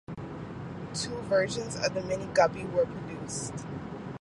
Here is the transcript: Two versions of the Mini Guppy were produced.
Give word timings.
Two 0.95 1.11
versions 1.29 1.75
of 1.75 1.93
the 1.93 2.01
Mini 2.01 2.25
Guppy 2.33 2.65
were 2.65 2.87
produced. 2.87 3.53